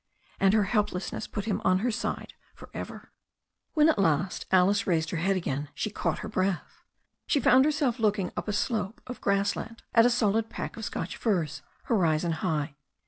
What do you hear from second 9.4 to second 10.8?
land at a solid pack